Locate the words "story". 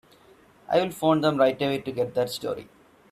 2.31-2.67